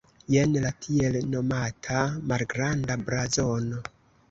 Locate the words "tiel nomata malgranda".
0.85-3.01